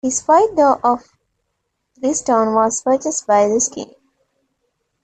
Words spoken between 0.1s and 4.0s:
"White Doe of Rylstone" was purchased by Ruskin.